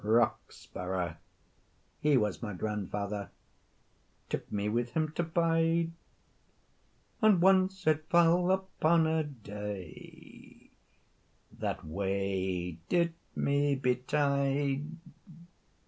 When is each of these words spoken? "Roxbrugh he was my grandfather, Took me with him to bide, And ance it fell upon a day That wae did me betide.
"Roxbrugh 0.03 1.17
he 1.99 2.17
was 2.17 2.41
my 2.41 2.53
grandfather, 2.53 3.29
Took 4.29 4.51
me 4.51 4.67
with 4.67 4.93
him 4.93 5.11
to 5.11 5.21
bide, 5.21 5.91
And 7.21 7.43
ance 7.43 7.85
it 7.85 8.09
fell 8.09 8.49
upon 8.49 9.05
a 9.05 9.23
day 9.23 10.71
That 11.53 11.85
wae 11.85 12.79
did 12.89 13.13
me 13.35 13.75
betide. 13.75 14.87